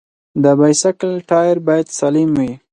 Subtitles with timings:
[0.43, 2.51] د بایسکل ټایر باید سالم وي.